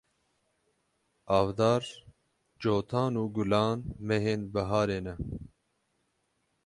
Avdar, 1.39 1.83
Cotan 2.61 3.13
û 3.21 3.23
Gulan 3.35 3.79
mehên 4.07 4.41
biharê 4.53 4.99
ne. 5.05 5.15